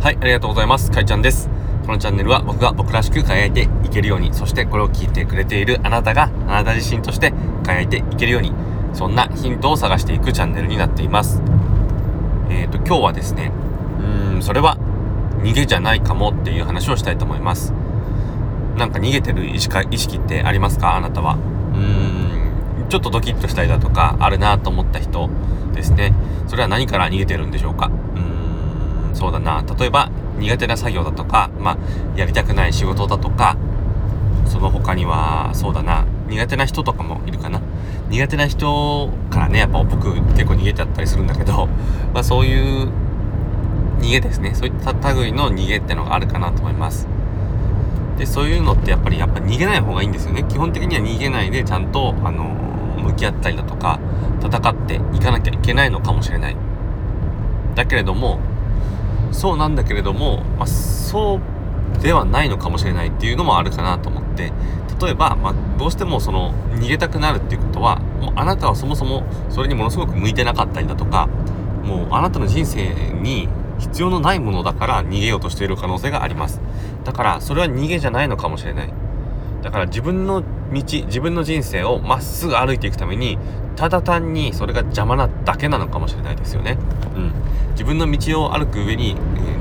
[0.00, 0.92] はい、ありがとうございます。
[0.92, 1.50] かいちゃんです。
[1.84, 7.32] このチャンネルは僕が僕らしく輝いていけるように、そしてこれを聞いてくれているあなたがあなた自身として
[7.64, 8.52] 輝いていけるように、
[8.94, 11.42] そんなヒントを探していくチャンネルになっています。
[12.48, 13.50] えっ、ー、と、今日はですね、
[13.98, 14.76] うーん、それは
[15.42, 17.74] 逃げじゃないかもっていう話をしたいと思います。
[18.76, 20.94] なんか逃げてる意識意識ってありますか？
[20.94, 21.34] あなたは。
[21.34, 25.28] うーん、ちょっとドキッとしたりだとか、あるなと思った人
[25.74, 26.14] ですね。
[26.46, 27.90] それは何から逃げてるんでしょうか？
[28.14, 28.37] うん
[29.18, 29.64] そうだな。
[29.78, 31.78] 例えば苦手な作業だとか、まあ、
[32.16, 33.56] やりたくない仕事だとか
[34.46, 36.06] その他にはそうだな。
[36.28, 37.60] 苦手な人とかもいるかな。
[38.10, 41.66] 苦手な人からねやっぱ僕結構逃げちゃったりするんだけど、
[42.14, 42.90] まあ、そういう
[43.98, 44.54] 逃げですね。
[44.54, 47.08] そういった類の逃げってのがあるかなと思います。
[48.16, 50.44] でそういうのってやっぱりやっぱ逃げない方がいいんですよね。
[50.44, 52.44] 基本的には逃げないでちゃんとあの
[53.02, 53.98] 向き合ったりだとか
[54.40, 56.56] 戦っていかなきゃいけないのかもしれない。
[57.74, 58.38] だけれども
[59.32, 61.40] そうなんだけれども、まあ、そ
[61.96, 64.52] うではないのかもしれないっていうのもあるかなと思って
[65.00, 71.26] 例えば、まあ、どうしてもその逃げたくなるっていうことはもうあなたはそもそもそれにものすごく向いてなかったりだとか
[71.84, 76.60] もうあなたの人生に必要のないものだから逃げようとしている可能性があります
[77.04, 78.92] だからそれは逃げじゃないのかもしれない
[79.62, 83.38] だから自分の道自分の人生をまっすぐ歩いていくために
[83.78, 86.76] ただ単にそれが邪魔なだけなのかもしれないですよね。
[87.14, 87.32] うん。
[87.74, 89.14] 自分の道を歩く上に、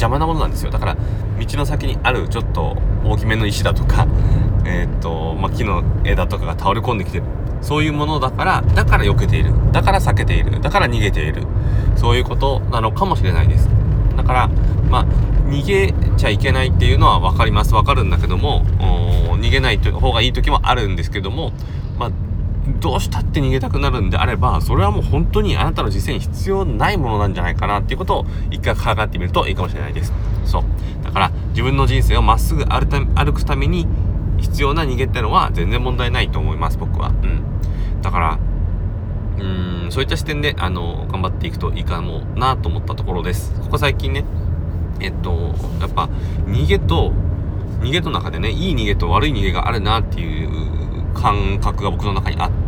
[0.00, 0.70] 邪魔なものなんですよ。
[0.70, 4.06] だから、道の先にあるちょっと大きめの石だとか、
[4.64, 7.24] え、っと、ま、木の枝とかが倒れ込んできてる。
[7.60, 9.52] そういうものだから、だから避けている。
[9.70, 10.60] だから避けている。
[10.60, 11.46] だから逃げている。
[11.96, 13.68] そういうことなのかもしれないです。
[14.16, 14.50] だから、
[14.90, 15.06] まあ、
[15.50, 17.72] 逃げちゃいけないっていうのは分かります。
[17.72, 18.64] 分かるんだけども、
[19.40, 21.52] 逃げない方がいい時もあるんですけども、
[21.98, 22.10] まあ、
[22.78, 30.12] どうしたって逃げたくなるんであれば、それはもう本当にあなたの実践に必要ないものなんじゃないかなっていうことを一回考えてみるといいかもしれないです。
[30.44, 30.62] そう。
[31.04, 33.86] だから自分の人生をまっすぐ歩くために
[34.38, 37.08] 必要な逃げってのは全然問題ないと思います、僕は。
[37.08, 37.42] うん。
[38.02, 38.38] だから、
[39.38, 43.58] うーん、そういった視点で、あの、頑張っていくといいかもなと思ったところです。
[43.60, 44.24] ここ最近ね、
[45.00, 46.08] えっと、やっぱ
[46.46, 47.12] 逃げと、
[47.80, 50.50] 逃げと中でね、いい逃げと悪い逃げがあるなっていう
[51.14, 52.59] 感覚が僕の中にあって、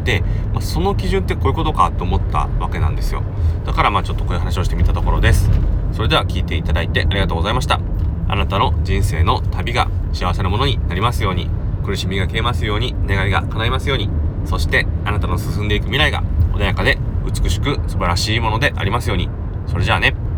[0.53, 3.23] まあ、その基準ってこういうことかと思ったわけなんですよ。
[3.65, 5.49] だからまあちょっとこういう話をしてみたところです。
[5.93, 7.81] それでは聞いていただいてありがとうございました。
[8.29, 11.49] あなたの人生の旅が幸せなものになりますように
[11.85, 14.09] 苦しみが消えますように願いが叶いますように
[14.47, 16.23] そしてあなたの進んでいく未来が
[16.55, 19.29] 穏やかで美しく素晴らしいものでありますように。
[19.67, 20.32] それじゃあね。